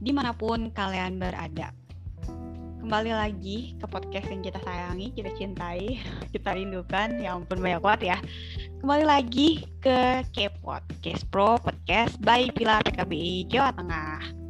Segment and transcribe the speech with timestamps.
[0.00, 1.72] di mana pun kalian berada.
[2.86, 5.98] Kembali lagi ke podcast yang kita sayangi, kita cintai,
[6.34, 8.18] kita rindukan, ya ampun banyak banget ya.
[8.78, 14.46] Kembali lagi ke K-Pod, Case Pro Podcast by Pilar PKBI Jawa Tengah.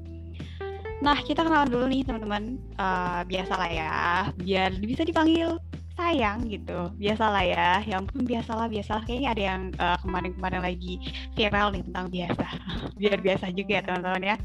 [1.00, 2.60] Nah, kita kenalan dulu nih teman-teman.
[2.76, 3.96] Uh, biasalah ya,
[4.36, 5.56] biar bisa dipanggil
[5.96, 6.92] sayang gitu.
[7.00, 9.02] Biasalah ya yang pun biasalah biasalah.
[9.08, 11.00] Kayaknya ada yang uh, kemarin-kemarin lagi
[11.34, 12.46] viral nih tentang biasa.
[13.00, 14.36] Biar biasa juga ya teman-teman ya.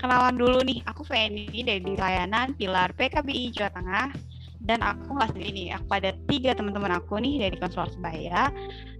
[0.00, 4.08] Kenalan dulu nih aku Feni dari layanan Pilar PKBI Jawa Tengah.
[4.64, 8.48] Dan aku nggak sendiri nih aku ada tiga teman-teman aku nih dari konsulat Sebaya.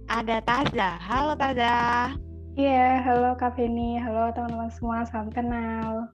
[0.05, 2.13] Ada Taza halo Taza
[2.55, 6.07] Iya, yeah, halo Kak Feni, halo teman-teman semua, salam kenal.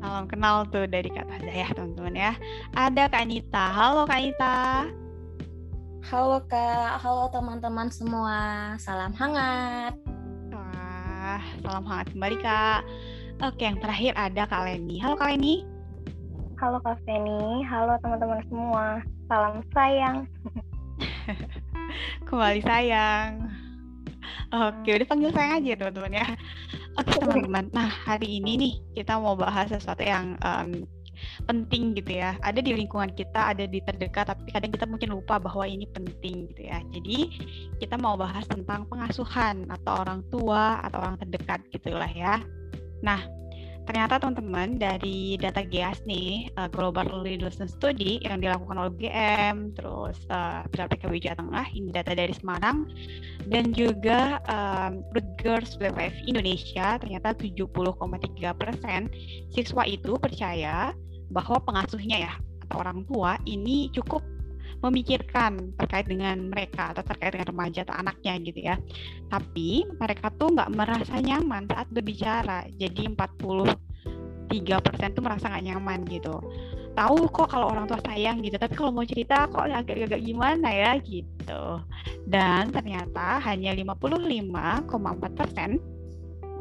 [0.00, 2.32] Salam kenal tuh dari Kak Taza ya teman-teman ya.
[2.76, 3.64] Ada Kak Anita.
[3.72, 4.58] Halo Kak Anita.
[6.06, 8.38] Halo Kak, halo teman-teman semua.
[8.78, 9.96] Salam hangat.
[10.54, 12.80] Wah, salam hangat kembali Kak.
[13.42, 15.02] Oke, yang terakhir ada Kak Leni.
[15.02, 15.76] Halo Kak Leni.
[16.56, 19.04] Halo Kak Feni, halo teman-teman semua.
[19.28, 20.24] Salam sayang.
[22.32, 23.44] kembali sayang.
[24.56, 26.26] Oke, udah panggil sayang aja teman-teman ya.
[26.96, 30.88] Oke teman-teman, nah hari ini nih kita mau bahas sesuatu yang um,
[31.44, 32.40] penting gitu ya.
[32.40, 36.48] Ada di lingkungan kita, ada di terdekat, tapi kadang kita mungkin lupa bahwa ini penting
[36.52, 36.80] gitu ya.
[36.96, 37.36] Jadi
[37.84, 42.40] kita mau bahas tentang pengasuhan atau orang tua atau orang terdekat gitulah ya.
[43.04, 43.20] Nah,
[43.86, 50.18] ternyata teman-teman dari data GIAS nih uh, Global Adolescent Study yang dilakukan oleh GM terus
[50.28, 52.90] uh, PKB Jawa Tengah ini data dari Semarang
[53.46, 57.70] dan juga um, Rutgers WWF Indonesia ternyata 70,3
[58.58, 59.06] persen
[59.54, 60.90] siswa itu percaya
[61.30, 62.34] bahwa pengasuhnya ya
[62.66, 64.22] atau orang tua ini cukup
[64.88, 68.76] memikirkan terkait dengan mereka atau terkait dengan remaja atau anaknya gitu ya.
[69.28, 72.66] Tapi mereka tuh nggak merasa nyaman saat berbicara.
[72.74, 73.76] Jadi 43%
[75.14, 76.38] tuh merasa nggak nyaman gitu.
[76.96, 80.96] Tahu kok kalau orang tua sayang gitu, tapi kalau mau cerita kok agak-agak gimana ya
[81.04, 81.84] gitu.
[82.24, 84.96] Dan ternyata hanya 55,4%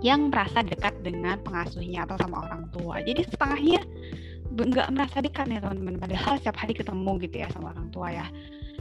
[0.04, 3.00] yang merasa dekat dengan pengasuhnya atau sama orang tua.
[3.00, 3.82] Jadi setengahnya
[4.56, 6.00] nggak merasa dekat ya teman-teman.
[6.00, 8.26] Padahal setiap hari ketemu gitu ya sama orang tua ya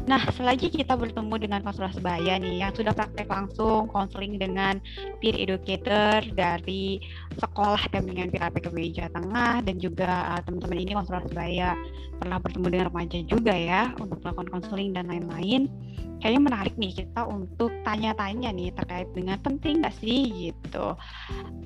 [0.05, 4.77] Nah, selagi kita bertemu dengan konselor sebaya nih yang sudah praktek langsung konseling dengan
[5.23, 7.01] peer educator dari
[7.41, 11.73] sekolah dampingan peer PKB Jawa Tengah dan juga uh, teman-teman ini konselor sebaya
[12.21, 15.73] pernah bertemu dengan remaja juga ya untuk melakukan konseling dan lain-lain.
[16.21, 20.97] Kayaknya menarik nih kita untuk tanya-tanya nih terkait dengan penting nggak sih gitu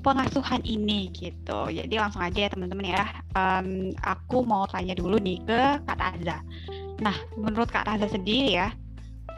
[0.03, 1.69] pengasuhan ini gitu.
[1.69, 3.05] Jadi langsung aja ya teman-teman ya.
[3.35, 6.39] Um, aku mau tanya dulu nih ke Kak Taza.
[6.99, 8.75] Nah, menurut Kak Raza sendiri ya,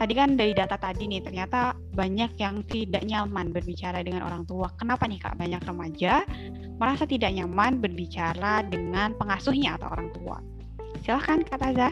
[0.01, 4.73] tadi kan dari data tadi nih ternyata banyak yang tidak nyaman berbicara dengan orang tua.
[4.81, 6.25] Kenapa nih Kak banyak remaja
[6.81, 10.41] merasa tidak nyaman berbicara dengan pengasuhnya atau orang tua?
[11.05, 11.89] Silahkan Kak Raza.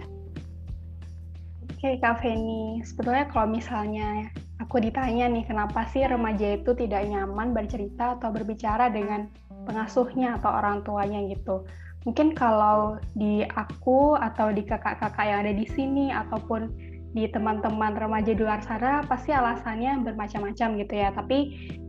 [1.69, 4.27] Oke Kak Feni, sebetulnya kalau misalnya
[4.59, 9.31] aku ditanya nih kenapa sih remaja itu tidak nyaman bercerita atau berbicara dengan
[9.63, 11.63] pengasuhnya atau orang tuanya gitu
[12.07, 16.71] mungkin kalau di aku atau di kakak-kakak yang ada di sini ataupun
[17.09, 21.09] di teman-teman remaja di luar sana pasti alasannya bermacam-macam gitu ya.
[21.09, 21.37] Tapi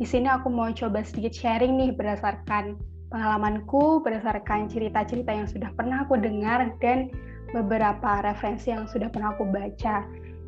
[0.00, 2.80] di sini aku mau coba sedikit sharing nih berdasarkan
[3.12, 7.12] pengalamanku, berdasarkan cerita-cerita yang sudah pernah aku dengar dan
[7.52, 10.06] beberapa referensi yang sudah pernah aku baca.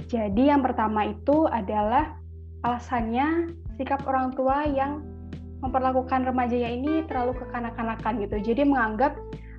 [0.09, 2.17] Jadi yang pertama itu adalah
[2.65, 5.03] alasannya sikap orang tua yang
[5.63, 8.37] memperlakukan remajanya ini terlalu kekanak-kanakan gitu.
[8.41, 9.15] Jadi menganggap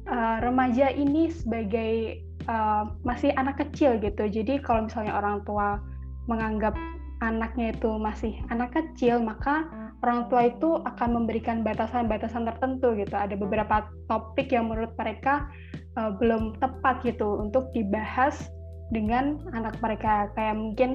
[0.07, 4.27] uh, remaja ini sebagai uh, masih anak kecil gitu.
[4.27, 5.79] Jadi kalau misalnya orang tua
[6.27, 6.75] menganggap
[7.23, 9.63] anaknya itu masih anak kecil, maka
[10.03, 13.15] orang tua itu akan memberikan batasan-batasan tertentu gitu.
[13.15, 15.47] Ada beberapa topik yang menurut mereka
[15.95, 18.51] uh, belum tepat gitu untuk dibahas
[18.91, 20.27] dengan anak mereka.
[20.35, 20.89] Kayak mungkin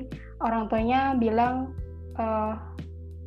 [0.44, 1.72] orang tuanya bilang
[2.20, 2.60] uh,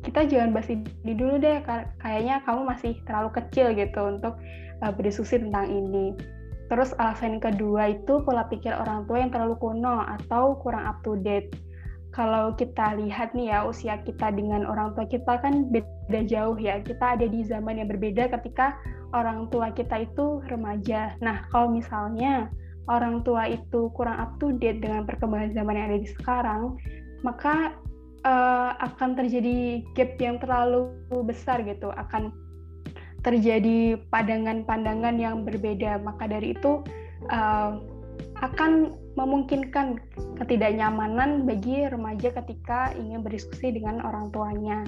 [0.02, 1.62] kita jangan bahas ini dulu deh,
[2.02, 4.34] kayaknya kamu masih terlalu kecil gitu untuk
[4.82, 6.12] uh, berdiskusi tentang ini.
[6.68, 11.16] Terus alasan kedua itu pola pikir orang tua yang terlalu kuno atau kurang up to
[11.20, 11.52] date.
[12.12, 16.80] Kalau kita lihat nih ya usia kita dengan orang tua kita kan beda jauh ya.
[16.80, 18.76] Kita ada di zaman yang berbeda ketika
[19.12, 21.16] orang tua kita itu remaja.
[21.20, 22.48] Nah, kalau misalnya
[22.88, 26.62] orang tua itu kurang up to date dengan perkembangan zaman yang ada di sekarang,
[27.20, 27.76] maka
[28.24, 30.90] uh, akan terjadi gap yang terlalu
[31.28, 32.32] besar gitu, akan
[33.22, 36.02] terjadi pandangan-pandangan yang berbeda.
[36.02, 36.82] Maka dari itu
[37.30, 37.78] uh,
[38.42, 40.02] akan memungkinkan
[40.40, 44.82] ketidaknyamanan bagi remaja ketika ingin berdiskusi dengan orang tuanya.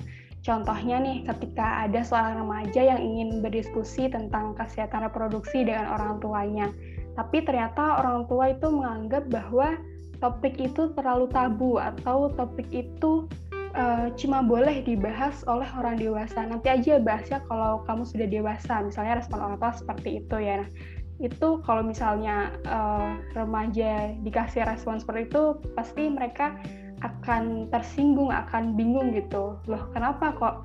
[0.44, 6.68] Contohnya nih, ketika ada seorang remaja yang ingin berdiskusi tentang kesehatan reproduksi dengan orang tuanya,
[7.16, 9.80] tapi ternyata orang tua itu menganggap bahwa
[10.20, 13.24] topik itu terlalu tabu atau topik itu
[13.74, 16.46] uh, cuma boleh dibahas oleh orang dewasa.
[16.46, 20.64] Nanti aja bahasnya kalau kamu sudah dewasa, misalnya respon orang tua seperti itu ya.
[20.64, 20.70] Nah,
[21.22, 25.42] itu kalau misalnya uh, remaja dikasih respon seperti itu,
[25.78, 26.58] pasti mereka
[27.02, 29.60] akan tersinggung, akan bingung gitu.
[29.68, 30.56] Loh, kenapa kok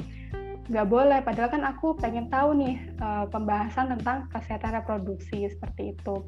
[0.69, 1.19] nggak boleh?
[1.21, 6.25] Padahal kan aku pengen tahu nih uh, pembahasan tentang kesehatan reproduksi seperti itu.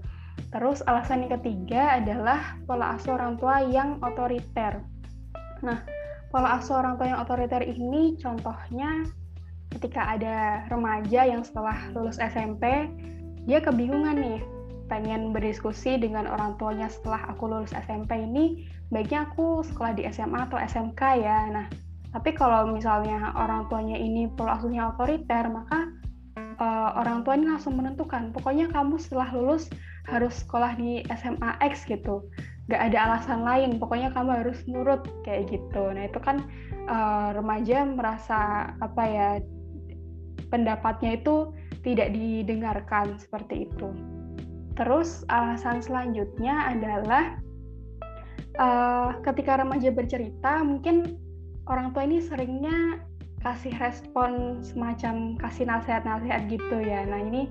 [0.51, 4.83] Terus alasan yang ketiga adalah pola asuh orang tua yang otoriter.
[5.62, 5.80] Nah,
[6.31, 9.04] pola asuh orang tua yang otoriter ini contohnya
[9.72, 12.88] ketika ada remaja yang setelah lulus SMP,
[13.48, 14.39] dia kebingungan nih
[14.92, 20.51] pengen berdiskusi dengan orang tuanya setelah aku lulus SMP ini baiknya aku sekolah di SMA
[20.51, 21.48] atau SMK ya.
[21.48, 21.68] Nah,
[22.12, 25.88] tapi kalau misalnya orang tuanya ini pola asuhnya otoriter, maka
[26.60, 29.72] uh, orang tua ini langsung menentukan, pokoknya kamu setelah lulus
[30.12, 32.28] harus sekolah di SMA X gitu.
[32.71, 35.91] Gak ada alasan lain, pokoknya kamu harus nurut kayak gitu.
[35.91, 36.47] Nah, itu kan
[36.88, 39.29] uh, remaja merasa apa ya
[40.47, 41.51] pendapatnya itu
[41.83, 43.91] tidak didengarkan seperti itu.
[44.79, 47.23] Terus alasan selanjutnya adalah
[48.56, 51.19] uh, ketika remaja bercerita mungkin
[51.68, 53.03] orang tua ini seringnya
[53.41, 57.03] kasih respon semacam kasih nasihat-nasihat gitu ya.
[57.09, 57.50] Nah ini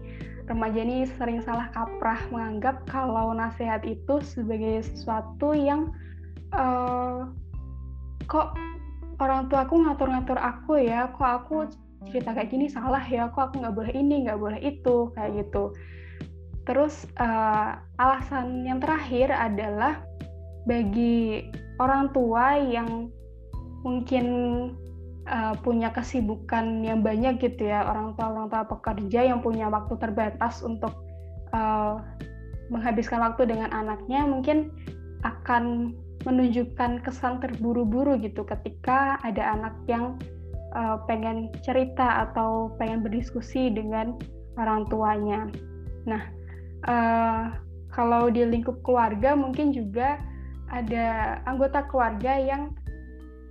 [0.50, 5.94] remaja ini sering salah kaprah menganggap kalau nasihat itu sebagai sesuatu yang
[6.50, 7.31] uh,
[8.26, 8.58] kok
[9.23, 11.70] orang tua aku ngatur-ngatur aku ya, kok aku
[12.11, 15.70] cerita kayak gini salah ya, kok aku nggak boleh ini, nggak boleh itu, kayak gitu.
[16.67, 20.03] Terus uh, alasan yang terakhir adalah
[20.67, 21.46] bagi
[21.79, 23.08] orang tua yang
[23.87, 24.26] mungkin
[25.31, 29.94] uh, punya kesibukan yang banyak gitu ya orang tua orang tua pekerja yang punya waktu
[29.97, 30.93] terbatas untuk
[31.55, 32.03] uh,
[32.71, 34.71] menghabiskan waktu dengan anaknya mungkin
[35.23, 35.94] akan
[36.29, 40.21] menunjukkan kesan terburu-buru gitu ketika ada anak yang
[40.77, 44.21] uh, pengen cerita atau pengen berdiskusi dengan
[44.61, 45.49] orang tuanya.
[46.05, 46.23] Nah,
[46.87, 47.56] uh,
[47.91, 50.21] kalau di lingkup keluarga mungkin juga
[50.71, 52.77] ada anggota keluarga yang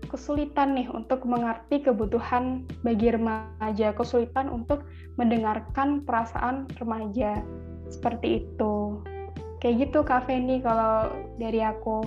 [0.09, 4.83] kesulitan nih untuk mengerti kebutuhan bagi remaja, kesulitan untuk
[5.15, 7.39] mendengarkan perasaan remaja.
[7.87, 8.99] Seperti itu.
[9.61, 12.01] Kayak gitu Kak Feni kalau dari aku.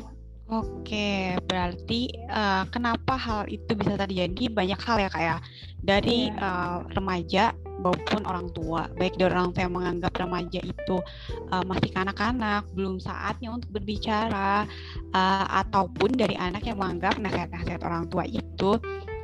[0.53, 4.53] Oke, berarti uh, kenapa hal itu bisa terjadi?
[4.53, 5.49] Banyak hal ya kayak ya.
[5.81, 6.45] dari yeah.
[6.45, 11.01] uh, remaja maupun orang tua, baik dari orang tua yang menganggap remaja itu
[11.49, 14.69] uh, masih kanak-kanak, belum saatnya untuk berbicara,
[15.17, 18.77] uh, ataupun dari anak yang menganggap nasihat-nasihat orang tua itu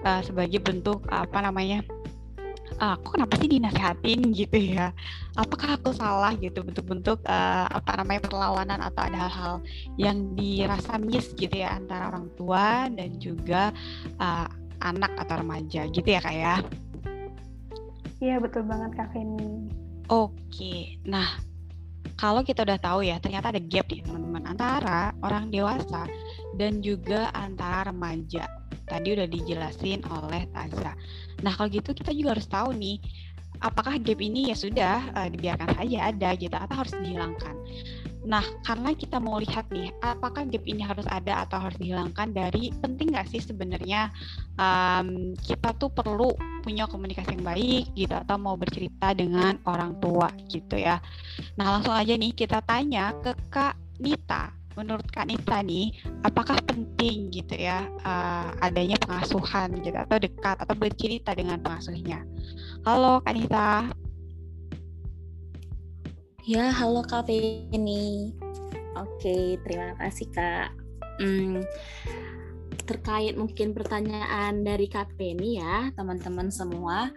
[0.08, 1.84] uh, sebagai bentuk apa namanya
[2.78, 4.30] aku kenapa sih dinasehatin?
[4.32, 4.94] gitu ya.
[5.34, 6.34] Apakah aku salah?
[6.38, 9.54] gitu bentuk-bentuk uh, apa namanya perlawanan atau ada hal-hal
[9.98, 13.74] yang dirasa miss gitu ya antara orang tua dan juga
[14.22, 14.46] uh,
[14.82, 16.56] anak atau remaja gitu ya kak ya?
[18.18, 19.70] Iya betul banget kak Feni.
[20.10, 20.98] Oke.
[21.06, 21.38] Nah
[22.18, 26.06] kalau kita udah tahu ya ternyata ada gap nih teman-teman antara orang dewasa
[26.58, 28.46] dan juga antara remaja.
[28.88, 30.96] Tadi udah dijelasin oleh Taza.
[31.44, 32.98] Nah kalau gitu kita juga harus tahu nih
[33.58, 37.54] apakah gap ini ya sudah uh, dibiarkan saja ada gitu atau harus dihilangkan.
[38.28, 42.74] Nah, karena kita mau lihat nih, apakah gap ini harus ada atau harus dihilangkan dari
[42.82, 44.12] penting nggak sih sebenarnya
[44.58, 50.28] um, kita tuh perlu punya komunikasi yang baik gitu atau mau bercerita dengan orang tua
[50.50, 51.00] gitu ya.
[51.56, 55.90] Nah, langsung aja nih kita tanya ke Kak Nita menurut Kak Nita nih,
[56.22, 62.22] apakah penting gitu ya uh, adanya pengasuhan gitu atau dekat atau bercerita dengan pengasuhnya?
[62.86, 63.90] Halo Kak Nita.
[66.46, 68.30] Ya, halo Kak Penny.
[68.94, 70.70] Oke, terima kasih Kak.
[71.18, 71.66] Hmm,
[72.86, 77.10] terkait mungkin pertanyaan dari Kak Penny ya, teman-teman semua.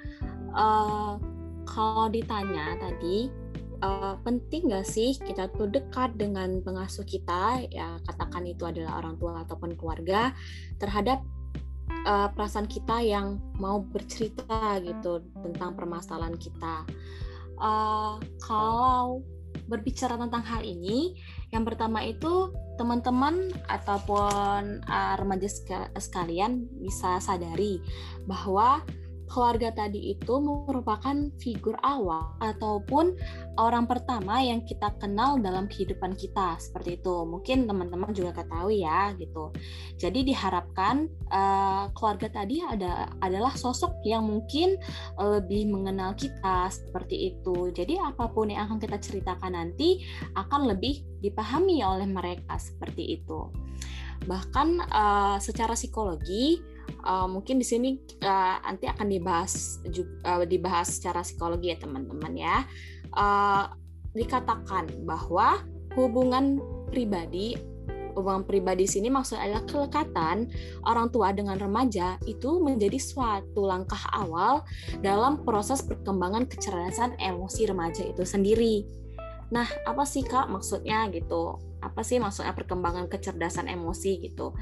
[0.51, 1.15] Uh,
[1.63, 3.31] kalau ditanya tadi,
[3.81, 7.65] uh, penting nggak sih kita tuh dekat dengan pengasuh kita?
[7.69, 10.31] Ya katakan itu adalah orang tua ataupun keluarga
[10.77, 11.21] terhadap
[12.05, 16.85] uh, perasaan kita yang mau bercerita gitu tentang permasalahan kita.
[17.61, 19.21] Uh, kalau
[19.67, 21.15] berbicara tentang hal ini
[21.51, 25.47] yang pertama itu teman-teman ataupun uh, remaja
[25.99, 27.83] sekalian bisa sadari
[28.25, 28.81] bahwa
[29.31, 33.15] keluarga tadi itu merupakan figur awal ataupun
[33.55, 37.23] orang pertama yang kita kenal dalam kehidupan kita seperti itu.
[37.23, 39.55] Mungkin teman-teman juga ketahui ya gitu.
[39.95, 44.75] Jadi diharapkan uh, keluarga tadi ada adalah sosok yang mungkin
[45.15, 47.71] lebih mengenal kita seperti itu.
[47.71, 50.03] Jadi apa pun yang akan kita ceritakan nanti
[50.35, 53.47] akan lebih dipahami oleh mereka seperti itu.
[54.21, 56.61] Bahkan uh, secara psikologi
[57.03, 62.33] uh, mungkin di sini uh, nanti akan dibahas juga, uh, dibahas secara psikologi ya teman-teman
[62.37, 62.57] ya.
[63.11, 63.67] Uh,
[64.11, 65.63] dikatakan bahwa
[65.95, 66.59] hubungan
[66.91, 67.55] pribadi
[68.11, 70.51] hubungan pribadi sini maksudnya adalah kelekatan
[70.83, 74.67] orang tua dengan remaja itu menjadi suatu langkah awal
[74.99, 78.83] dalam proses perkembangan kecerdasan emosi remaja itu sendiri.
[79.51, 81.70] Nah, apa sih Kak maksudnya gitu?
[81.81, 84.53] Apa sih maksudnya perkembangan kecerdasan emosi gitu.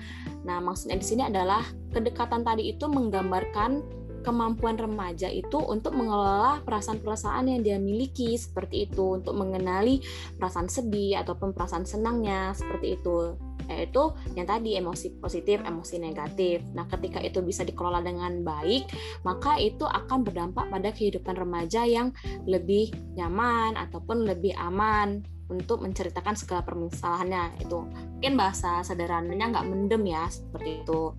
[0.48, 1.62] Nah, maksudnya di sini adalah
[1.92, 9.20] kedekatan tadi itu menggambarkan kemampuan remaja itu untuk mengelola perasaan-perasaan yang dia miliki seperti itu,
[9.20, 10.04] untuk mengenali
[10.36, 16.66] perasaan sedih ataupun perasaan senangnya seperti itu yaitu yang tadi emosi positif, emosi negatif.
[16.74, 18.90] Nah, ketika itu bisa dikelola dengan baik,
[19.22, 22.10] maka itu akan berdampak pada kehidupan remaja yang
[22.50, 30.04] lebih nyaman ataupun lebih aman untuk menceritakan segala permasalahannya itu mungkin bahasa sederhananya nggak mendem
[30.06, 31.14] ya seperti itu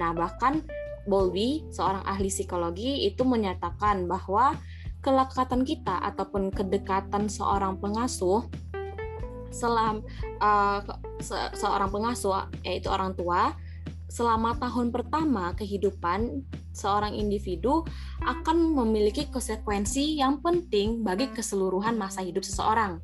[0.00, 0.64] nah bahkan
[1.06, 4.58] Bowlby seorang ahli psikologi itu menyatakan bahwa
[5.04, 8.42] kelekatan kita ataupun kedekatan seorang pengasuh
[9.54, 10.02] selam
[10.42, 10.82] uh,
[11.22, 13.54] se seorang pengasuh yaitu orang tua
[14.10, 16.42] selama tahun pertama kehidupan
[16.76, 17.82] seorang individu
[18.22, 23.00] akan memiliki konsekuensi yang penting bagi keseluruhan masa hidup seseorang.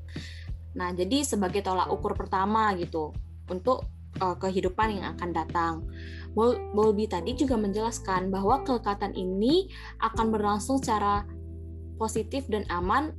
[0.73, 3.13] Nah, jadi sebagai tolak ukur pertama gitu
[3.49, 3.89] untuk
[4.21, 5.75] uh, kehidupan yang akan datang.
[6.33, 9.69] Bol Bolby tadi juga menjelaskan bahwa kelekatan ini
[10.01, 11.25] akan berlangsung secara
[12.01, 13.13] positif dan aman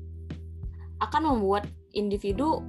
[1.02, 2.64] akan membuat individu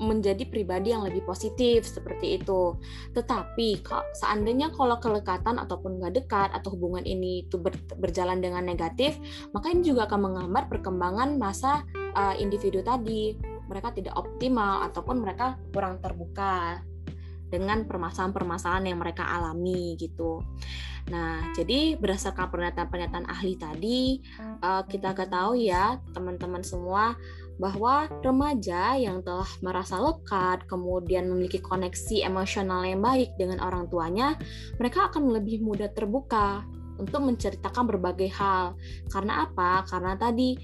[0.00, 2.80] menjadi pribadi yang lebih positif seperti itu.
[3.12, 3.84] Tetapi
[4.16, 9.20] seandainya kalau kelekatan ataupun nggak dekat atau hubungan ini itu ber, berjalan dengan negatif,
[9.52, 11.84] maka ini juga akan menggambar perkembangan masa
[12.16, 13.36] uh, individu tadi
[13.70, 16.82] mereka tidak optimal ataupun mereka kurang terbuka
[17.50, 20.42] dengan permasalahan-permasalahan yang mereka alami gitu.
[21.10, 24.22] Nah, jadi berdasarkan pernyataan-pernyataan ahli tadi,
[24.62, 27.18] uh, kita ketahui ya teman-teman semua
[27.60, 34.38] bahwa remaja yang telah merasa lekat, kemudian memiliki koneksi emosional yang baik dengan orang tuanya,
[34.80, 36.64] mereka akan lebih mudah terbuka
[36.96, 38.76] untuk menceritakan berbagai hal.
[39.12, 39.84] Karena apa?
[39.84, 40.56] Karena tadi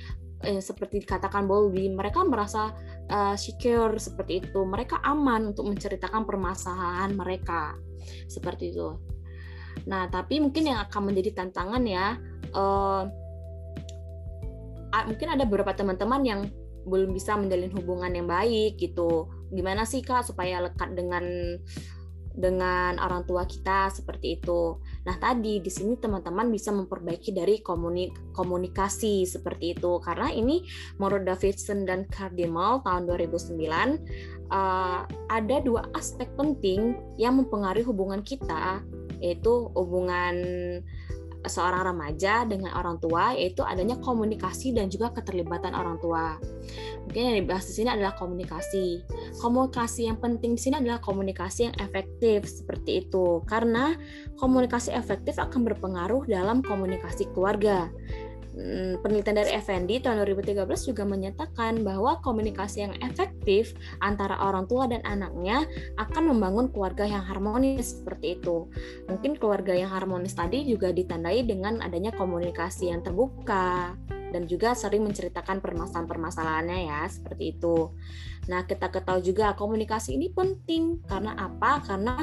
[0.45, 2.75] eh, seperti dikatakan Bowlby, mereka merasa
[3.09, 4.61] uh, secure seperti itu.
[4.65, 7.77] Mereka aman untuk menceritakan permasalahan mereka
[8.29, 8.97] seperti itu.
[9.87, 12.17] Nah, tapi mungkin yang akan menjadi tantangan ya,
[12.57, 13.05] uh,
[15.07, 16.41] mungkin ada beberapa teman-teman yang
[16.87, 19.29] belum bisa menjalin hubungan yang baik gitu.
[19.51, 21.25] Gimana sih kak supaya lekat dengan
[22.37, 24.79] dengan orang tua kita seperti itu.
[25.07, 30.03] Nah, tadi di sini teman-teman bisa memperbaiki dari komunik komunikasi seperti itu.
[30.03, 30.67] Karena ini
[30.99, 38.83] menurut Davidson dan Cardinal tahun 2009 uh, ada dua aspek penting yang mempengaruhi hubungan kita
[39.17, 40.37] yaitu hubungan
[41.51, 46.37] seorang remaja dengan orang tua yaitu adanya komunikasi dan juga keterlibatan orang tua.
[47.07, 49.07] Mungkin yang dibahas di sini adalah komunikasi.
[49.39, 53.43] Komunikasi yang penting di sini adalah komunikasi yang efektif seperti itu.
[53.47, 53.95] Karena
[54.37, 57.89] komunikasi efektif akan berpengaruh dalam komunikasi keluarga.
[58.57, 64.89] Hmm, penelitian dari Effendi tahun 2013 juga menyatakan bahwa komunikasi yang efektif antara orang tua
[64.89, 65.69] dan anaknya
[66.01, 68.65] akan membangun keluarga yang harmonis seperti itu.
[69.13, 73.93] Mungkin keluarga yang harmonis tadi juga ditandai dengan adanya komunikasi yang terbuka
[74.37, 77.97] dan juga sering menceritakan permasalahan-permasalahannya ya, seperti itu.
[78.53, 81.81] Nah, kita ketahui juga komunikasi ini penting karena apa?
[81.83, 82.21] Karena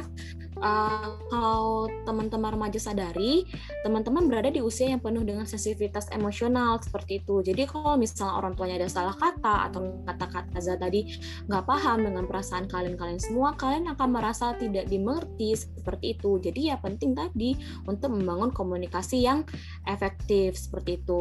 [0.62, 3.44] uh, kalau teman-teman remaja sadari,
[3.82, 7.42] teman-teman berada di usia yang penuh dengan sensitivitas emosional seperti itu.
[7.42, 11.18] Jadi kalau misalnya orang tuanya ada salah kata atau kata-kata Za tadi
[11.50, 16.40] nggak paham dengan perasaan kalian-kalian semua, kalian akan merasa tidak dimengerti seperti itu.
[16.40, 17.58] Jadi ya penting tadi
[17.90, 19.44] untuk membangun komunikasi yang
[19.90, 21.20] efektif seperti itu.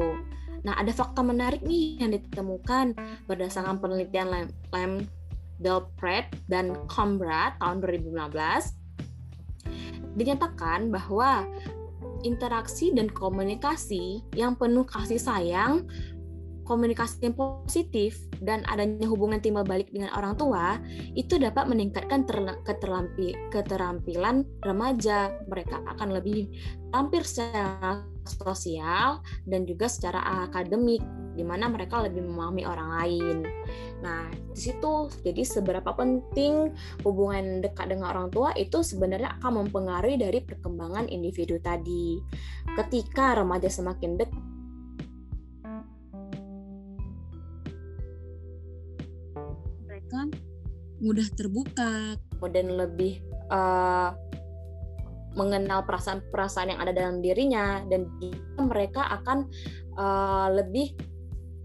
[0.63, 2.95] Nah, ada fakta menarik nih yang ditemukan
[3.27, 4.93] berdasarkan penelitian Lem, Lem
[5.59, 8.83] Delpret dan Combra tahun 2015
[10.13, 11.47] dinyatakan bahwa
[12.23, 15.87] interaksi dan komunikasi yang penuh kasih sayang,
[16.63, 20.79] komunikasi yang positif, dan adanya hubungan timbal balik dengan orang tua
[21.15, 22.27] itu dapat meningkatkan
[23.51, 25.35] keterampilan remaja.
[25.51, 26.51] Mereka akan lebih
[26.95, 31.03] tampil secara sosial dan juga secara akademik
[31.33, 33.37] di mana mereka lebih memahami orang lain.
[34.05, 36.77] Nah, di situ jadi seberapa penting
[37.07, 42.21] hubungan dekat dengan orang tua itu sebenarnya akan mempengaruhi dari perkembangan individu tadi.
[42.77, 44.43] Ketika remaja semakin dekat
[49.89, 50.29] mereka
[51.01, 52.21] mudah terbuka
[52.53, 54.13] dan lebih uh,
[55.35, 58.09] mengenal perasaan-perasaan yang ada dalam dirinya dan
[58.61, 59.49] mereka akan
[59.97, 60.93] uh, lebih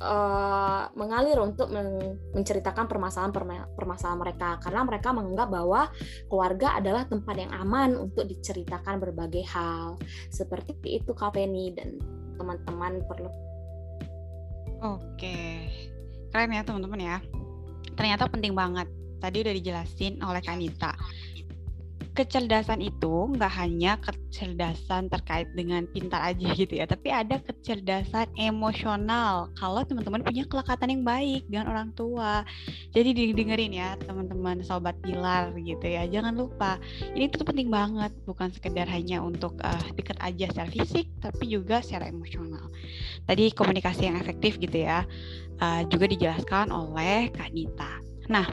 [0.01, 4.49] uh, mengalir untuk men menceritakan permasalahan-permasalahan mereka.
[4.61, 5.81] Karena mereka menganggap bahwa
[6.29, 9.97] keluarga adalah tempat yang aman untuk diceritakan berbagai hal.
[10.29, 11.97] Seperti itu Kak Penny dan
[12.37, 13.31] teman-teman perlu.
[14.77, 15.65] Oke,
[16.29, 17.17] keren ya teman-teman ya.
[17.97, 18.85] Ternyata penting banget.
[19.17, 20.93] Tadi udah dijelasin oleh Kanita
[22.17, 29.53] kecerdasan itu nggak hanya kecerdasan terkait dengan pintar aja gitu ya, tapi ada kecerdasan emosional.
[29.53, 32.41] Kalau teman-teman punya kelekatan yang baik dengan orang tua,
[32.89, 36.09] jadi dengerin ya teman-teman sobat pilar gitu ya.
[36.09, 36.81] Jangan lupa
[37.13, 41.85] ini tuh penting banget, bukan sekedar hanya untuk uh, deket aja secara fisik, tapi juga
[41.85, 42.73] secara emosional.
[43.29, 45.05] Tadi komunikasi yang efektif gitu ya,
[45.61, 48.01] uh, juga dijelaskan oleh Kak Nita.
[48.27, 48.47] Nah,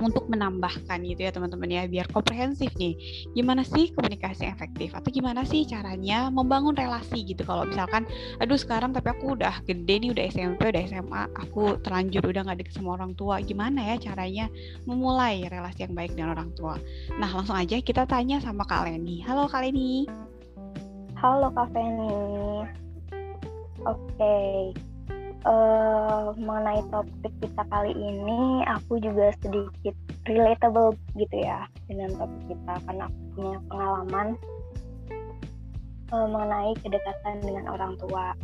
[0.00, 2.96] untuk menambahkan gitu ya teman-teman ya biar komprehensif nih.
[3.36, 4.96] Gimana sih komunikasi efektif?
[4.96, 7.44] Atau gimana sih caranya membangun relasi gitu?
[7.44, 8.08] Kalau misalkan
[8.40, 12.58] aduh sekarang tapi aku udah gede nih udah SMP udah SMA aku terlanjur udah nggak
[12.64, 13.42] deket sama orang tua.
[13.44, 14.46] Gimana ya caranya
[14.88, 16.80] memulai relasi yang baik dengan orang tua?
[17.20, 19.20] Nah langsung aja kita tanya sama Kak Leni.
[19.26, 20.08] Halo Kak Leni.
[21.18, 22.10] Halo Kak Feni.
[23.82, 24.18] Oke.
[24.18, 24.91] okay
[25.46, 29.94] uh, mengenai topik kita kali ini aku juga sedikit
[30.26, 34.28] relatable gitu ya dengan topik kita karena aku punya pengalaman
[36.14, 38.36] uh, mengenai kedekatan dengan orang tua.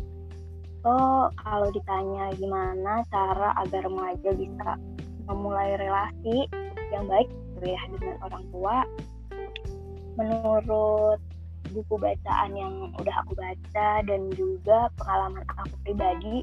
[0.83, 0.95] So
[1.43, 4.79] kalau ditanya gimana cara agar remaja bisa
[5.27, 6.49] memulai relasi
[6.95, 8.77] yang baik gitu ya dengan orang tua,
[10.17, 11.21] menurut
[11.69, 16.41] buku bacaan yang udah aku baca dan juga pengalaman aku pribadi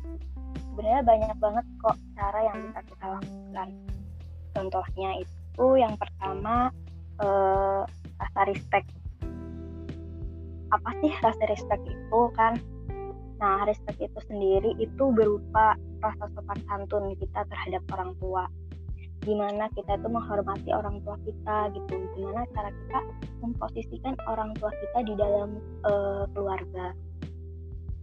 [0.76, 3.70] sebenarnya banyak banget kok cara yang bisa kita lakukan.
[4.52, 6.68] Contohnya itu yang pertama
[7.24, 7.82] eh,
[8.20, 8.92] rasa respect.
[10.76, 12.60] Apa sih rasa respect itu kan?
[13.40, 18.44] Nah, respect itu sendiri itu berupa rasa sopan santun kita terhadap orang tua.
[19.24, 21.94] Gimana kita itu menghormati orang tua kita gitu.
[22.20, 23.00] Gimana cara kita
[23.40, 25.56] memposisikan orang tua kita di dalam
[25.88, 26.92] uh, keluarga.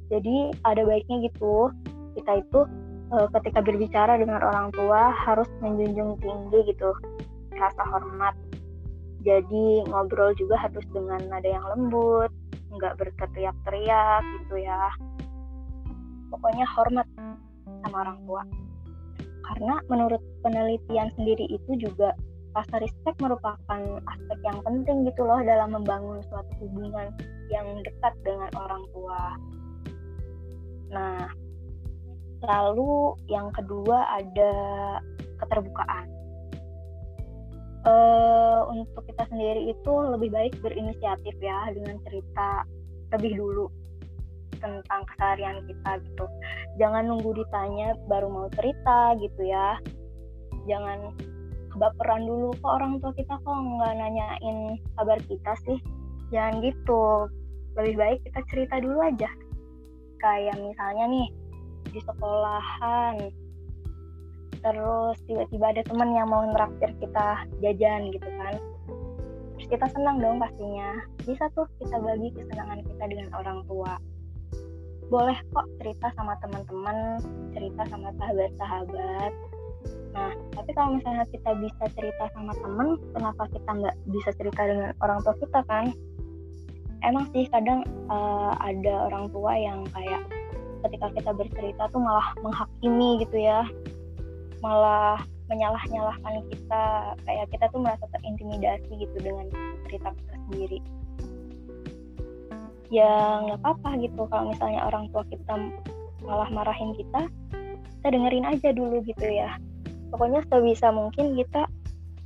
[0.08, 1.72] Jadi ada baiknya gitu
[2.16, 2.60] kita itu
[3.12, 6.90] uh, ketika berbicara dengan orang tua harus menjunjung tinggi gitu
[7.56, 8.34] rasa hormat.
[9.22, 12.30] Jadi ngobrol juga harus dengan nada yang lembut
[12.72, 14.90] nggak berteriak-teriak gitu ya.
[16.32, 17.06] Pokoknya hormat
[17.84, 18.42] sama orang tua.
[19.42, 22.16] Karena menurut penelitian sendiri itu juga
[22.52, 27.08] rasa respect merupakan aspek yang penting gitu loh dalam membangun suatu hubungan
[27.48, 29.20] yang dekat dengan orang tua.
[30.92, 31.32] Nah,
[32.42, 34.52] Lalu yang kedua ada
[35.42, 36.06] keterbukaan.
[37.82, 42.62] Uh, untuk kita sendiri itu lebih baik berinisiatif ya dengan cerita
[43.10, 43.66] lebih dulu
[44.62, 46.24] tentang keseharian kita gitu.
[46.78, 49.82] Jangan nunggu ditanya baru mau cerita gitu ya.
[50.70, 51.10] Jangan
[51.74, 55.78] kebaperan dulu kok orang tua kita kok nggak nanyain kabar kita sih.
[56.30, 57.26] Jangan gitu.
[57.74, 59.30] Lebih baik kita cerita dulu aja.
[60.22, 61.26] Kayak misalnya nih,
[61.90, 63.16] di sekolahan.
[64.62, 68.54] Terus tiba-tiba ada teman yang mau neraktir kita jajan gitu kan.
[69.58, 71.02] Terus kita senang dong pastinya.
[71.26, 73.98] Bisa tuh kita bagi kesenangan kita dengan orang tua.
[75.10, 77.18] Boleh kok cerita sama teman-teman
[77.52, 79.32] cerita sama sahabat-sahabat.
[80.14, 84.90] Nah tapi kalau misalnya kita bisa cerita sama temen kenapa kita nggak bisa cerita dengan
[85.02, 85.90] orang tua kita kan?
[87.02, 90.22] Emang sih kadang uh, ada orang tua yang kayak
[90.88, 93.62] ketika kita bercerita tuh malah menghakimi gitu ya.
[94.60, 96.84] Malah menyalah-nyalahkan kita.
[97.26, 99.46] Kayak kita tuh merasa terintimidasi gitu dengan
[99.88, 100.78] cerita kita sendiri.
[102.92, 104.28] Ya nggak apa-apa gitu.
[104.28, 105.54] Kalau misalnya orang tua kita
[106.22, 107.26] malah marahin kita
[108.02, 109.54] kita dengerin aja dulu gitu ya.
[110.10, 111.70] Pokoknya sebisa mungkin kita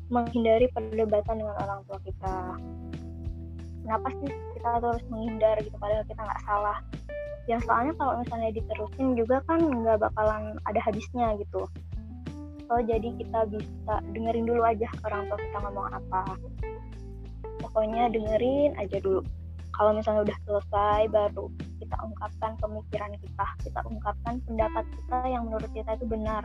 [0.08, 2.34] menghindari perdebatan dengan orang tua kita.
[3.84, 6.80] Kenapa sih kita harus menghindar gitu padahal kita nggak salah
[7.46, 11.62] ya soalnya kalau misalnya diterusin juga kan nggak bakalan ada habisnya gitu.
[12.66, 16.22] So jadi kita bisa dengerin dulu aja orang tua kita ngomong apa.
[17.62, 19.22] Pokoknya dengerin aja dulu.
[19.70, 21.46] Kalau misalnya udah selesai baru
[21.78, 23.46] kita ungkapkan pemikiran kita.
[23.62, 26.42] Kita ungkapkan pendapat kita yang menurut kita itu benar.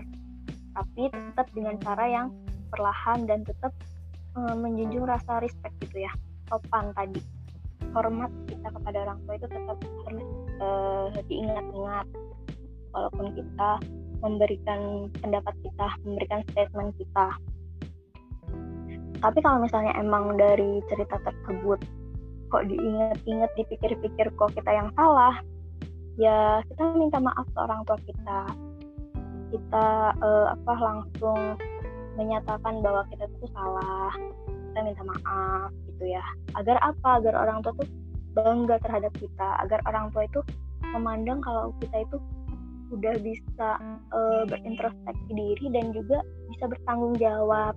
[0.78, 2.28] Tapi tetap dengan cara yang
[2.70, 3.74] perlahan dan tetap
[4.38, 6.14] uh, menjunjung rasa respect gitu ya.
[6.46, 7.18] Sopan tadi.
[7.92, 10.28] Hormat kita kepada orang tua itu tetap harus
[10.62, 12.08] uh, diingat-ingat
[12.93, 13.69] walaupun kita
[14.21, 17.28] memberikan pendapat kita memberikan statement kita.
[19.21, 21.82] Tapi kalau misalnya emang dari cerita tersebut
[22.52, 25.39] kok diingat-ingat dipikir-pikir kok kita yang salah
[26.19, 28.39] ya kita minta maaf ke orang tua kita.
[29.52, 31.60] Kita uh, apa langsung
[32.15, 34.12] menyatakan bahwa kita itu salah.
[34.71, 36.24] Kita minta maaf gitu ya.
[36.56, 37.19] Agar apa?
[37.19, 37.88] Agar orang tua tuh
[38.32, 40.41] bangga terhadap kita agar orang tua itu
[40.96, 42.17] memandang kalau kita itu
[42.91, 43.70] udah bisa
[44.12, 46.20] uh, berintrospeksi diri dan juga
[46.52, 47.74] bisa bertanggung jawab.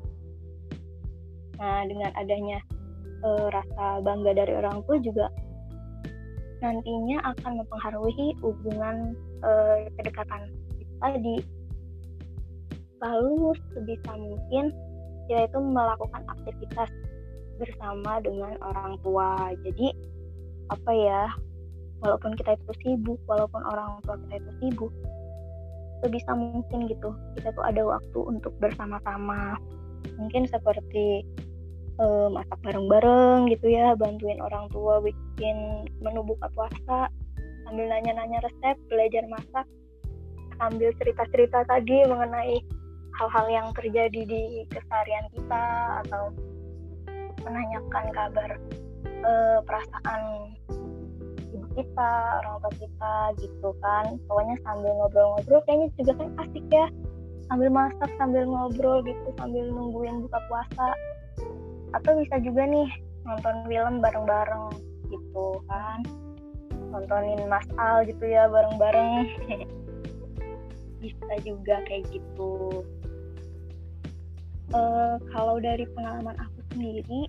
[1.62, 2.58] Nah dengan adanya
[3.22, 5.30] uh, rasa bangga dari orang tua juga
[6.62, 9.14] nantinya akan mempengaruhi hubungan
[9.44, 11.36] uh, kedekatan kita di
[13.04, 14.72] lalu sebisa mungkin
[15.28, 16.90] kita itu melakukan aktivitas
[17.60, 19.52] bersama dengan orang tua.
[19.62, 19.92] Jadi
[20.72, 21.22] apa ya
[22.00, 24.92] walaupun kita itu sibuk walaupun orang tua kita itu sibuk
[26.04, 29.56] sebisa mungkin gitu kita tuh ada waktu untuk bersama-sama.
[30.20, 31.24] Mungkin seperti
[31.96, 37.08] uh, masak bareng-bareng gitu ya bantuin orang tua bikin menu buka puasa
[37.64, 39.66] sambil nanya-nanya resep belajar masak
[40.60, 42.60] sambil cerita-cerita tadi mengenai
[43.16, 45.64] hal-hal yang terjadi di keseharian kita
[46.06, 46.30] atau
[47.42, 48.50] menanyakan kabar
[49.24, 50.22] uh, perasaan
[51.50, 52.12] ibu kita,
[52.44, 54.20] orang tua kita gitu kan.
[54.28, 56.86] Pokoknya sambil ngobrol-ngobrol kayaknya juga kan asik ya.
[57.48, 60.88] Sambil masak, sambil ngobrol gitu, sambil nungguin buka puasa.
[61.96, 62.88] Atau bisa juga nih
[63.24, 64.66] nonton film bareng-bareng
[65.08, 65.98] gitu kan.
[66.94, 69.28] Nontonin Mas Al gitu ya bareng-bareng.
[71.04, 72.80] bisa juga kayak gitu
[74.72, 77.28] uh, kalau dari pengalaman aku sendiri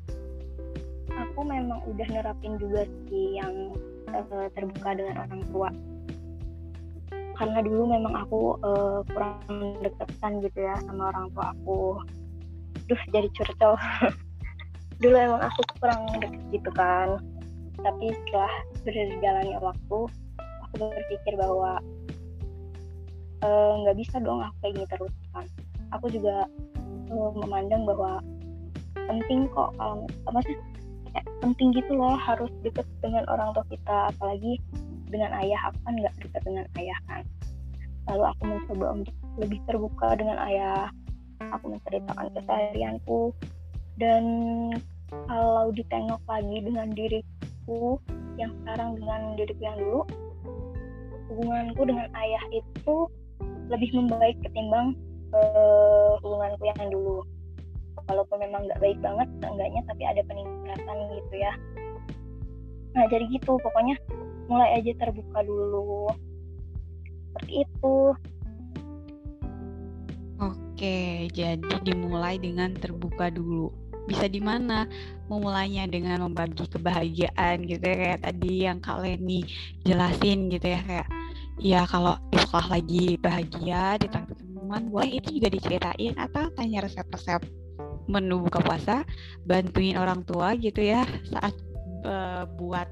[1.35, 3.75] aku memang udah nerapin juga sih yang
[4.07, 5.67] uh, terbuka dengan orang tua.
[7.35, 9.43] Karena dulu memang aku uh, kurang
[9.83, 11.99] deketan gitu ya sama orang tua aku.
[12.87, 13.75] Duh jadi curcol.
[15.03, 17.19] Dulu emang aku kurang deket gitu kan.
[17.83, 18.53] Tapi setelah
[18.87, 19.99] berjalannya waktu
[20.63, 21.83] aku berpikir bahwa
[23.83, 25.43] nggak uh, bisa dong aku kayak gini terus kan.
[25.99, 26.47] Aku juga
[27.11, 28.23] uh, memandang bahwa
[28.95, 30.39] penting kok kalau apa
[31.39, 34.59] penting gitu loh harus deket dengan orang tua kita apalagi
[35.07, 35.59] dengan ayah.
[35.71, 37.23] Aku kan nggak dekat dengan ayah kan.
[38.11, 40.91] Lalu aku mencoba untuk lebih terbuka dengan ayah.
[41.55, 43.31] Aku menceritakan keseharianku.
[43.95, 44.23] Dan
[45.31, 47.99] kalau ditengok lagi dengan diriku
[48.35, 50.01] yang sekarang dengan diriku yang dulu
[51.31, 52.95] hubunganku dengan ayah itu
[53.71, 54.93] lebih membaik ketimbang
[55.33, 57.25] uh, hubunganku yang dulu
[58.05, 61.53] walaupun memang nggak baik banget enggaknya tapi ada peningkatan gitu ya
[62.95, 63.95] nah jadi gitu pokoknya
[64.47, 66.09] mulai aja terbuka dulu
[67.33, 67.95] seperti itu
[70.35, 73.71] Oke, jadi dimulai dengan terbuka dulu.
[74.11, 74.83] Bisa di mana?
[75.31, 79.47] Memulainya dengan membagi kebahagiaan gitu ya kayak tadi yang Kak Leni
[79.87, 81.07] jelasin gitu ya kayak
[81.63, 87.39] ya kalau di lagi bahagia di teman boleh itu juga diceritain atau tanya resep-resep
[88.05, 88.95] menu buka puasa
[89.45, 91.53] bantuin orang tua gitu ya saat
[92.05, 92.87] uh, buat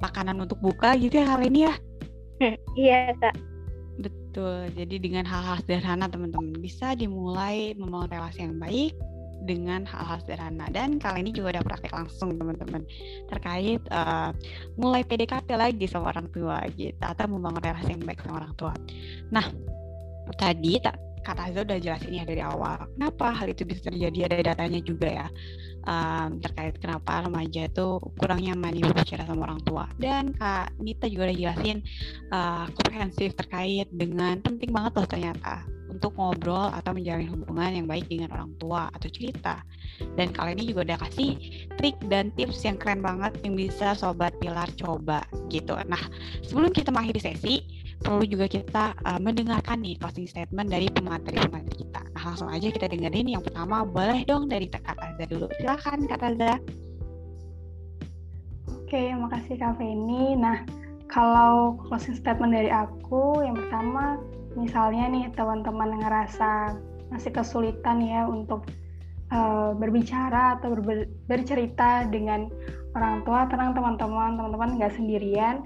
[0.00, 1.74] makanan untuk buka gitu ya hal ini ya?
[2.74, 3.36] Iya kak.
[4.00, 4.74] Betul.
[4.74, 8.92] Jadi dengan hal-hal sederhana teman-teman bisa dimulai membangun relasi yang baik
[9.46, 10.66] dengan hal-hal sederhana.
[10.74, 12.82] Dan kali ini juga ada praktek langsung teman-teman
[13.30, 14.34] terkait uh,
[14.74, 18.74] mulai PDKT lagi sama orang tua gitu atau membangun relasi yang baik sama orang tua.
[19.30, 19.46] Nah
[20.40, 24.54] tadi tak Kak Taza udah jelasin ya dari awal kenapa hal itu bisa terjadi ada
[24.54, 25.26] datanya juga ya
[25.86, 27.86] um, terkait kenapa remaja itu
[28.18, 29.84] kurang nyaman berbicara sama orang tua.
[30.00, 31.78] Dan Kak Nita juga udah jelasin
[32.32, 38.10] uh, komprehensif terkait dengan penting banget loh ternyata untuk ngobrol atau menjalin hubungan yang baik
[38.10, 39.62] dengan orang tua atau cerita.
[40.18, 41.38] Dan kali ini juga udah kasih
[41.78, 45.78] trik dan tips yang keren banget yang bisa sobat pilar coba gitu.
[45.86, 46.02] Nah
[46.42, 52.04] sebelum kita mengakhiri sesi perlu juga kita uh, mendengarkan nih closing statement dari pemateri-pemateri kita.
[52.12, 53.82] Nah, langsung aja kita dengerin yang pertama.
[53.88, 55.48] Boleh dong dari Kak Taza dulu.
[55.56, 56.60] Silakan Kak Taza.
[58.68, 60.36] Oke, makasih Kak Feni.
[60.36, 60.60] Nah,
[61.08, 64.20] kalau closing statement dari aku, yang pertama,
[64.52, 66.76] misalnya nih teman-teman ngerasa
[67.08, 68.68] masih kesulitan ya untuk
[69.32, 72.52] uh, berbicara atau ber bercerita dengan
[72.94, 75.64] orang tua, tenang teman-teman, teman-teman nggak sendirian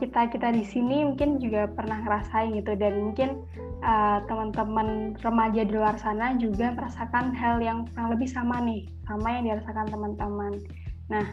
[0.00, 3.44] kita kita di sini mungkin juga pernah ngerasain gitu dan mungkin
[3.84, 9.28] uh, teman-teman remaja di luar sana juga merasakan hal yang kurang lebih sama nih sama
[9.36, 10.52] yang dirasakan teman-teman.
[11.12, 11.26] Nah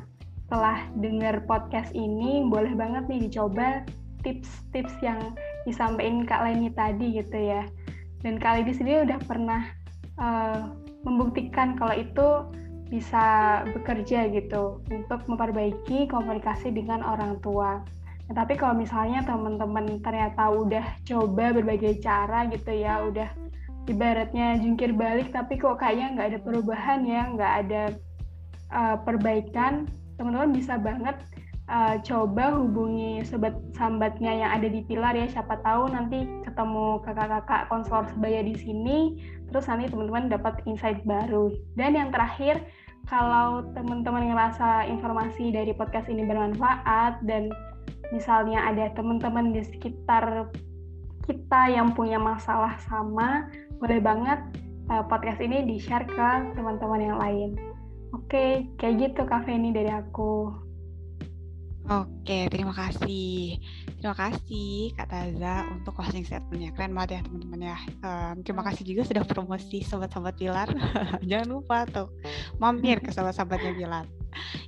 [0.48, 3.84] setelah dengar podcast ini boleh banget nih dicoba
[4.24, 7.64] tips-tips yang disampaikan Kak Leni tadi gitu ya.
[8.24, 9.64] Dan Kak Leni sendiri udah pernah
[10.20, 10.72] uh,
[11.08, 12.28] membuktikan kalau itu
[12.88, 17.84] bisa bekerja gitu untuk memperbaiki komunikasi dengan orang tua.
[18.28, 23.32] Nah, tapi kalau misalnya teman-teman ternyata udah coba berbagai cara gitu ya, udah
[23.88, 27.84] ibaratnya jungkir balik tapi kok kayaknya nggak ada perubahan ya, nggak ada
[28.76, 29.88] uh, perbaikan,
[30.20, 31.16] teman-teman bisa banget
[31.72, 37.72] uh, coba hubungi sobat sambatnya yang ada di Pilar ya, siapa tahu nanti ketemu kakak-kakak
[37.72, 38.98] konselor sebaya di sini,
[39.52, 41.56] terus nanti teman-teman dapat insight baru.
[41.80, 42.60] Dan yang terakhir,
[43.08, 47.48] kalau teman-teman ngerasa informasi dari podcast ini bermanfaat dan
[48.12, 50.52] misalnya ada teman-teman di sekitar
[51.28, 53.52] kita yang punya masalah sama,
[53.84, 54.40] boleh banget
[54.88, 57.50] uh, podcast ini di-share ke teman-teman yang lain.
[58.16, 60.68] Oke, kayak gitu Kak Feni dari aku.
[61.88, 63.60] Oke, terima kasih.
[63.98, 66.76] Terima kasih Kak Taza untuk closing statementnya.
[66.76, 67.78] Keren banget ya teman-teman ya.
[68.04, 70.68] Um, terima kasih juga sudah promosi sobat-sobat Pilar.
[71.30, 72.12] Jangan lupa tuh
[72.60, 74.17] mampir ke sobat-sobatnya Pilar.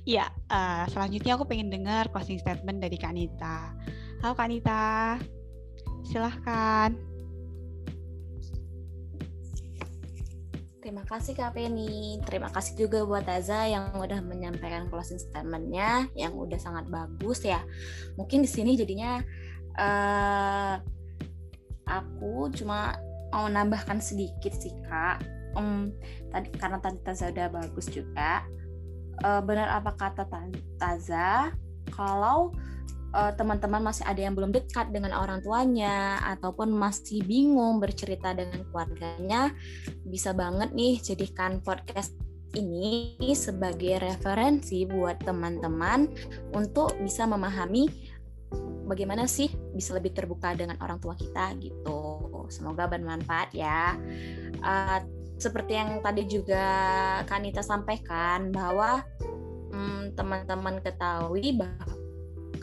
[0.08, 3.74] Iya, uh, selanjutnya aku pengen dengar closing statement dari Kak Nita.
[4.20, 5.16] Halo Kak Nita,
[6.04, 7.10] silahkan.
[10.80, 12.18] Terima kasih Kak Penny.
[12.24, 17.60] Terima kasih juga buat Taza yang udah menyampaikan closing statementnya yang udah sangat bagus ya.
[18.16, 19.20] Mungkin di sini jadinya
[19.76, 20.80] uh,
[21.84, 22.96] aku cuma
[23.28, 25.20] mau nambahkan sedikit sih Kak.
[25.54, 25.92] Um,
[26.32, 28.42] tadi karena tadi Taza udah bagus juga
[29.24, 30.24] uh, benar apa kata
[30.80, 31.52] Taza
[31.92, 32.54] kalau
[33.14, 38.62] uh, teman-teman masih ada yang belum dekat dengan orang tuanya ataupun masih bingung bercerita dengan
[38.70, 39.50] keluarganya,
[40.06, 42.14] bisa banget nih jadikan podcast
[42.58, 46.10] ini sebagai referensi buat teman-teman
[46.50, 47.86] untuk bisa memahami
[48.90, 52.18] bagaimana sih bisa lebih terbuka dengan orang tua kita gitu.
[52.50, 53.94] Semoga bermanfaat ya.
[54.58, 54.98] Uh,
[55.40, 56.64] seperti yang tadi juga
[57.24, 59.00] Kanita sampaikan bahwa
[59.72, 61.99] hmm, teman-teman hmm, ketahui bahwa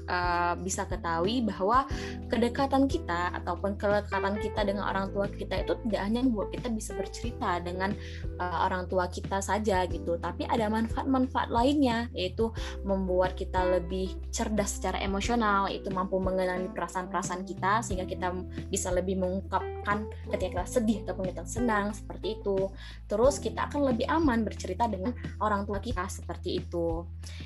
[0.08, 1.86] uh, bisa ketahui bahwa
[2.32, 6.92] kedekatan kita ataupun kedekatan kita dengan orang tua kita itu tidak hanya membuat kita bisa
[6.98, 7.94] bercerita dengan
[8.42, 12.50] uh, orang tua kita saja gitu, tapi ada manfaat-manfaat lainnya yaitu
[12.84, 18.34] membuat kita lebih cerdas secara emosional, itu mampu mengenali perasaan-perasaan kita sehingga kita
[18.72, 22.72] bisa lebih mengungkapkan ketika kita sedih ataupun kita senang seperti itu.
[23.08, 27.06] Terus kita akan lebih aman bercerita dengan orang tua kita seperti itu.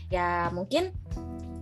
[0.10, 0.94] Ya mungkin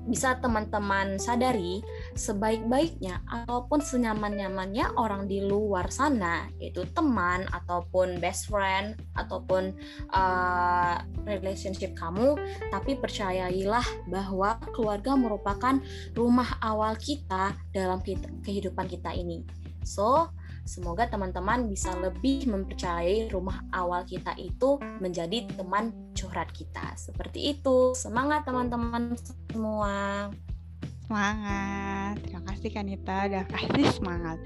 [0.08, 1.84] bisa teman-teman sadari
[2.16, 9.76] sebaik-baiknya ataupun senyaman-nyamannya orang di luar sana yaitu teman ataupun best friend ataupun
[10.14, 12.40] uh, relationship kamu.
[12.72, 15.82] Tapi percayailah bahwa keluarga merupakan
[16.16, 18.00] rumah awal kita dalam
[18.46, 19.44] kehidupan kita ini.
[19.84, 20.30] So
[20.70, 26.94] Semoga teman-teman bisa lebih mempercayai rumah awal kita itu menjadi teman curhat kita.
[26.94, 27.98] Seperti itu.
[27.98, 29.18] Semangat teman-teman
[29.50, 30.30] semua.
[31.10, 32.22] Semangat.
[32.22, 34.38] Terima kasih Kanita udah kasih semangat.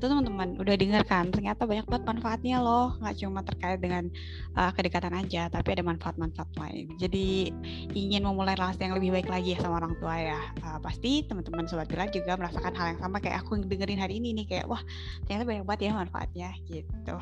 [0.00, 2.96] Tuh teman-teman udah dengar kan ternyata banyak banget manfaatnya loh.
[3.04, 4.08] Nggak cuma terkait dengan
[4.56, 6.88] uh, kedekatan aja, tapi ada manfaat-manfaat lain.
[6.96, 7.52] Jadi
[7.92, 10.40] ingin memulai relasi yang lebih baik lagi ya sama orang tua ya.
[10.64, 14.16] Uh, pasti teman-teman sobat Bila juga merasakan hal yang sama kayak aku yang dengerin hari
[14.16, 14.80] ini nih kayak wah
[15.28, 17.16] ternyata banyak banget ya manfaatnya gitu.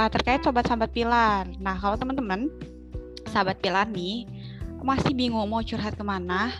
[0.00, 1.44] Eh, terkait sobat-sobat pilar.
[1.60, 2.48] Nah, kalau teman-teman
[3.28, 4.24] sahabat pilar nih
[4.80, 6.52] masih bingung mau curhat ke mana,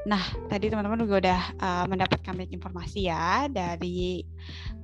[0.07, 4.23] Nah, tadi teman-teman juga udah uh, mendapatkan banyak informasi ya dari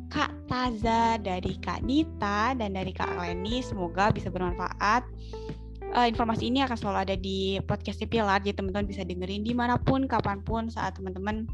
[0.09, 3.61] Kak Taza, dari Kak Nita, dan dari Kak Leni.
[3.61, 5.03] Semoga bisa bermanfaat.
[5.95, 9.79] Uh, informasi ini akan selalu ada di podcast Pilar, jadi teman-teman bisa dengerin di mana
[9.79, 11.47] pun, kapan pun, saat teman-teman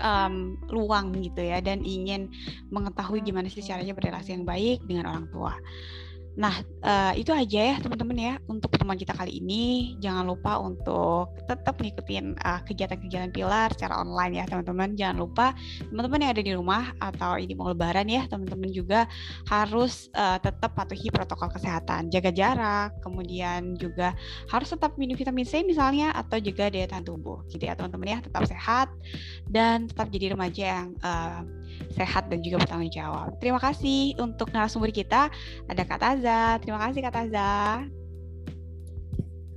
[0.00, 2.32] um, luang gitu ya, dan ingin
[2.72, 5.52] mengetahui gimana sih caranya berrelasi yang baik dengan orang tua.
[6.38, 6.54] Nah,
[6.86, 9.98] uh, itu aja ya teman-teman ya untuk pertemuan kita kali ini.
[9.98, 14.94] Jangan lupa untuk tetap ngikutin uh, kegiatan-kegiatan Pilar secara online ya teman-teman.
[14.94, 15.46] Jangan lupa
[15.90, 19.10] teman-teman yang ada di rumah atau ini mau lebaran ya teman-teman juga
[19.50, 22.12] harus uh, tetap patuhi protokol kesehatan.
[22.14, 24.14] Jaga jarak, kemudian juga
[24.50, 28.18] harus tetap minum vitamin C misalnya atau juga daya tahan tubuh gitu ya teman-teman ya.
[28.22, 28.88] Tetap sehat
[29.50, 31.42] dan tetap jadi remaja yang uh,
[31.94, 33.34] sehat dan juga bertanggung jawab.
[33.42, 35.32] Terima kasih untuk narasumber kita
[35.66, 36.60] ada Kak Taza.
[36.60, 37.52] Terima kasih Kak Taza.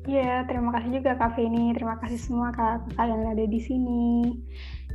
[0.07, 1.75] Iya, terima kasih juga Kak Feni.
[1.75, 4.31] Terima kasih semua Kak kalian yang ada di sini.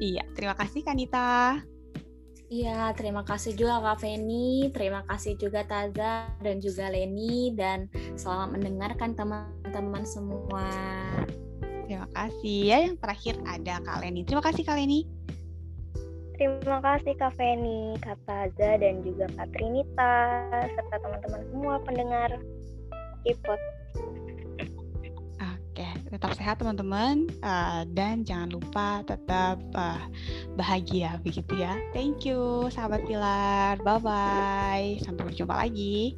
[0.00, 1.60] Iya, terima kasih Kanita.
[2.48, 8.56] Iya, terima kasih juga Kak Feni, terima kasih juga Taza dan juga Leni dan selamat
[8.56, 10.64] mendengarkan teman-teman semua.
[11.84, 12.60] Terima kasih.
[12.64, 14.24] Ya, yang terakhir ada Kak Leni.
[14.24, 15.04] Terima kasih Kak Leni.
[16.38, 20.14] Terima kasih Kak Feni, Kak Taza, dan juga Kak Trinita,
[20.70, 22.30] serta teman-teman semua pendengar
[23.26, 23.58] Kipot.
[25.42, 29.98] Oke, tetap sehat teman-teman, uh, dan jangan lupa tetap uh,
[30.54, 31.74] bahagia begitu ya.
[31.90, 33.82] Thank you, sahabat Pilar.
[33.82, 35.02] Bye-bye.
[35.02, 36.14] Sampai berjumpa lagi.